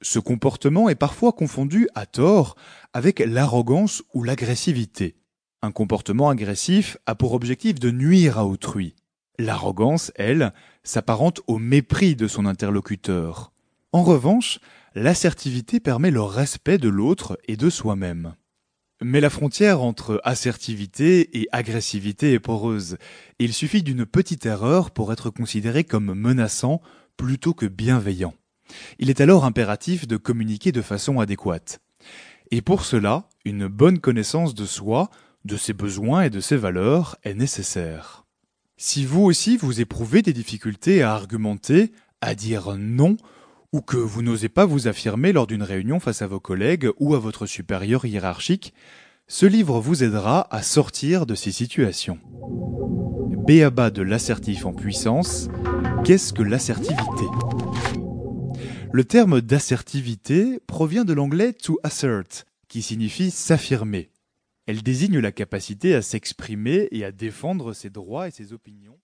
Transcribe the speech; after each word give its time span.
Ce 0.00 0.20
comportement 0.20 0.88
est 0.88 0.94
parfois 0.94 1.32
confondu 1.32 1.88
à 1.96 2.06
tort 2.06 2.54
avec 2.92 3.18
l'arrogance 3.18 4.04
ou 4.14 4.22
l'agressivité. 4.22 5.16
Un 5.60 5.72
comportement 5.72 6.28
agressif 6.28 6.98
a 7.04 7.16
pour 7.16 7.32
objectif 7.32 7.80
de 7.80 7.90
nuire 7.90 8.38
à 8.38 8.46
autrui. 8.46 8.94
L'arrogance, 9.40 10.12
elle, 10.14 10.52
s'apparente 10.84 11.40
au 11.48 11.58
mépris 11.58 12.14
de 12.14 12.28
son 12.28 12.46
interlocuteur. 12.46 13.52
En 13.90 14.04
revanche, 14.04 14.60
l'assertivité 14.94 15.80
permet 15.80 16.12
le 16.12 16.22
respect 16.22 16.78
de 16.78 16.88
l'autre 16.88 17.36
et 17.48 17.56
de 17.56 17.70
soi-même. 17.70 18.36
Mais 19.02 19.20
la 19.20 19.28
frontière 19.28 19.82
entre 19.82 20.20
assertivité 20.24 21.40
et 21.40 21.48
agressivité 21.52 22.32
est 22.32 22.40
poreuse. 22.40 22.96
Il 23.38 23.52
suffit 23.52 23.82
d'une 23.82 24.06
petite 24.06 24.46
erreur 24.46 24.90
pour 24.90 25.12
être 25.12 25.28
considéré 25.28 25.84
comme 25.84 26.14
menaçant 26.14 26.80
plutôt 27.16 27.52
que 27.52 27.66
bienveillant. 27.66 28.34
Il 28.98 29.10
est 29.10 29.20
alors 29.20 29.44
impératif 29.44 30.08
de 30.08 30.16
communiquer 30.16 30.72
de 30.72 30.82
façon 30.82 31.20
adéquate. 31.20 31.80
Et 32.50 32.62
pour 32.62 32.84
cela, 32.84 33.28
une 33.44 33.66
bonne 33.66 33.98
connaissance 33.98 34.54
de 34.54 34.64
soi, 34.64 35.10
de 35.44 35.56
ses 35.56 35.72
besoins 35.72 36.22
et 36.22 36.30
de 36.30 36.40
ses 36.40 36.56
valeurs 36.56 37.16
est 37.22 37.34
nécessaire. 37.34 38.24
Si 38.78 39.04
vous 39.04 39.22
aussi 39.22 39.56
vous 39.56 39.80
éprouvez 39.80 40.22
des 40.22 40.32
difficultés 40.32 41.02
à 41.02 41.12
argumenter, 41.12 41.92
à 42.20 42.34
dire 42.34 42.76
non, 42.78 43.16
ou 43.76 43.82
que 43.82 43.98
vous 43.98 44.22
n'osez 44.22 44.48
pas 44.48 44.64
vous 44.64 44.88
affirmer 44.88 45.34
lors 45.34 45.46
d'une 45.46 45.62
réunion 45.62 46.00
face 46.00 46.22
à 46.22 46.26
vos 46.26 46.40
collègues 46.40 46.88
ou 46.98 47.14
à 47.14 47.18
votre 47.18 47.44
supérieur 47.44 48.06
hiérarchique, 48.06 48.72
ce 49.28 49.44
livre 49.44 49.80
vous 49.80 50.02
aidera 50.02 50.48
à 50.50 50.62
sortir 50.62 51.26
de 51.26 51.34
ces 51.34 51.52
situations. 51.52 52.18
Béaba 53.46 53.90
de 53.90 54.00
l'assertif 54.00 54.64
en 54.64 54.72
puissance, 54.72 55.50
qu'est-ce 56.04 56.32
que 56.32 56.42
l'assertivité? 56.42 57.26
Le 58.92 59.04
terme 59.04 59.42
d'assertivité 59.42 60.58
provient 60.66 61.04
de 61.04 61.12
l'anglais 61.12 61.52
to 61.52 61.78
assert, 61.82 62.46
qui 62.68 62.80
signifie 62.80 63.30
s'affirmer. 63.30 64.08
Elle 64.64 64.82
désigne 64.82 65.18
la 65.18 65.32
capacité 65.32 65.94
à 65.94 66.00
s'exprimer 66.00 66.88
et 66.92 67.04
à 67.04 67.12
défendre 67.12 67.74
ses 67.74 67.90
droits 67.90 68.26
et 68.26 68.30
ses 68.30 68.54
opinions. 68.54 68.94